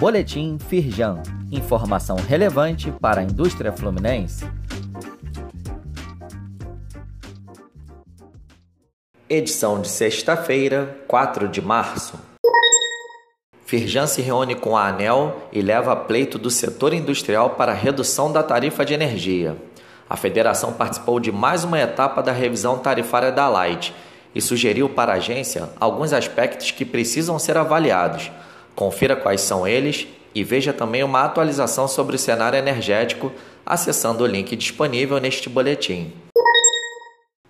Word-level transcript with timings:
Boletim 0.00 0.56
Firjan. 0.58 1.22
Informação 1.52 2.16
relevante 2.16 2.90
para 2.90 3.20
a 3.20 3.22
indústria 3.22 3.70
fluminense. 3.70 4.50
Edição 9.28 9.78
de 9.78 9.88
sexta-feira, 9.88 10.96
4 11.06 11.48
de 11.48 11.60
março. 11.60 12.18
Firjan 13.66 14.06
se 14.06 14.22
reúne 14.22 14.54
com 14.54 14.74
a 14.74 14.88
ANEL 14.88 15.36
e 15.52 15.60
leva 15.60 15.94
pleito 15.94 16.38
do 16.38 16.50
setor 16.50 16.94
industrial 16.94 17.50
para 17.50 17.74
redução 17.74 18.32
da 18.32 18.42
tarifa 18.42 18.86
de 18.86 18.94
energia. 18.94 19.54
A 20.08 20.16
federação 20.16 20.72
participou 20.72 21.20
de 21.20 21.30
mais 21.30 21.62
uma 21.62 21.78
etapa 21.78 22.22
da 22.22 22.32
revisão 22.32 22.78
tarifária 22.78 23.30
da 23.30 23.50
Light 23.50 23.94
e 24.34 24.40
sugeriu 24.40 24.88
para 24.88 25.12
a 25.12 25.16
agência 25.16 25.68
alguns 25.78 26.14
aspectos 26.14 26.70
que 26.70 26.86
precisam 26.86 27.38
ser 27.38 27.58
avaliados. 27.58 28.30
Confira 28.80 29.14
quais 29.14 29.42
são 29.42 29.68
eles 29.68 30.08
e 30.34 30.42
veja 30.42 30.72
também 30.72 31.04
uma 31.04 31.22
atualização 31.22 31.86
sobre 31.86 32.16
o 32.16 32.18
cenário 32.18 32.58
energético 32.58 33.30
acessando 33.66 34.24
o 34.24 34.26
link 34.26 34.56
disponível 34.56 35.18
neste 35.18 35.50
boletim. 35.50 36.10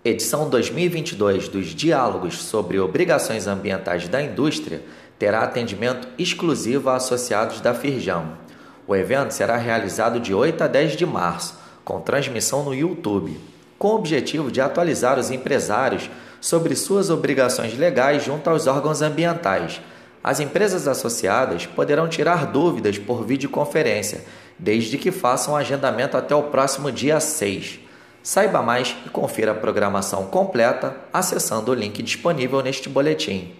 Edição 0.03 0.49
2022 0.49 1.47
dos 1.47 1.67
Diálogos 1.67 2.37
sobre 2.43 2.81
Obrigações 2.81 3.47
Ambientais 3.47 4.09
da 4.09 4.21
Indústria 4.21 4.81
terá 5.17 5.43
atendimento 5.43 6.05
exclusivo 6.19 6.89
a 6.89 6.97
associados 6.97 7.61
da 7.61 7.73
Firjam. 7.73 8.37
O 8.85 8.93
evento 8.93 9.31
será 9.31 9.55
realizado 9.55 10.19
de 10.19 10.33
8 10.33 10.65
a 10.65 10.67
10 10.67 10.97
de 10.97 11.05
março, 11.05 11.57
com 11.85 12.01
transmissão 12.01 12.65
no 12.65 12.75
YouTube, 12.75 13.39
com 13.79 13.91
o 13.91 13.95
objetivo 13.95 14.51
de 14.51 14.59
atualizar 14.59 15.17
os 15.17 15.31
empresários 15.31 16.09
sobre 16.41 16.75
suas 16.75 17.09
obrigações 17.09 17.77
legais 17.77 18.21
junto 18.21 18.49
aos 18.49 18.67
órgãos 18.67 19.01
ambientais. 19.01 19.79
As 20.23 20.39
empresas 20.39 20.87
associadas 20.87 21.65
poderão 21.65 22.07
tirar 22.07 22.45
dúvidas 22.45 22.97
por 22.97 23.25
videoconferência, 23.25 24.23
desde 24.57 24.97
que 24.97 25.11
façam 25.11 25.55
agendamento 25.55 26.15
até 26.15 26.35
o 26.35 26.43
próximo 26.43 26.91
dia 26.91 27.19
6. 27.19 27.79
Saiba 28.21 28.61
mais 28.61 28.95
e 29.03 29.09
confira 29.09 29.51
a 29.51 29.55
programação 29.55 30.27
completa 30.27 30.95
acessando 31.11 31.71
o 31.71 31.73
link 31.73 32.03
disponível 32.03 32.61
neste 32.61 32.87
boletim. 32.87 33.51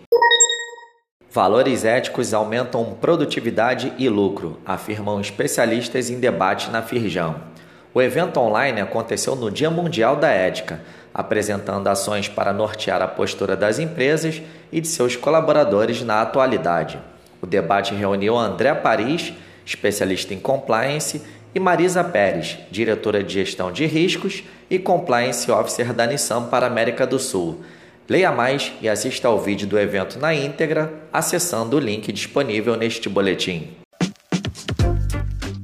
Valores 1.32 1.84
éticos 1.84 2.34
aumentam 2.34 2.94
produtividade 3.00 3.92
e 3.98 4.08
lucro, 4.08 4.60
afirmam 4.66 5.20
especialistas 5.20 6.10
em 6.10 6.20
debate 6.20 6.70
na 6.70 6.84
Firjão. 6.84 7.42
O 7.94 8.02
evento 8.02 8.40
online 8.40 8.82
aconteceu 8.82 9.36
no 9.36 9.50
Dia 9.50 9.70
Mundial 9.70 10.16
da 10.16 10.30
Ética, 10.30 10.82
apresentando 11.14 11.88
ações 11.88 12.28
para 12.28 12.54
nortear 12.54 13.02
a 13.02 13.08
postura 13.08 13.56
das 13.56 13.80
empresas 13.80 14.42
e 14.72 14.80
de 14.80 14.88
seus 14.88 15.16
colaboradores 15.16 16.02
na 16.02 16.22
atualidade. 16.22 17.00
O 17.42 17.48
debate 17.48 17.94
reuniu 17.94 18.38
André 18.38 18.74
Paris, 18.74 19.34
especialista 19.66 20.34
em 20.34 20.40
compliance, 20.40 21.22
e 21.54 21.60
Marisa 21.60 22.04
Pérez, 22.04 22.58
diretora 22.72 23.24
de 23.24 23.34
gestão 23.34 23.72
de 23.72 23.86
riscos 23.86 24.44
e 24.70 24.80
compliance 24.80 25.52
officer 25.52 25.92
da 25.92 26.08
Nissan 26.08 26.44
para 26.44 26.66
a 26.66 26.70
América 26.70 27.06
do 27.06 27.20
Sul 27.20 27.62
Leia 28.12 28.30
mais 28.30 28.74
e 28.82 28.90
assista 28.90 29.30
ao 29.30 29.40
vídeo 29.40 29.66
do 29.66 29.80
evento 29.80 30.20
na 30.20 30.34
íntegra 30.34 30.92
acessando 31.14 31.78
o 31.78 31.80
link 31.80 32.12
disponível 32.12 32.76
neste 32.76 33.08
boletim. 33.08 33.81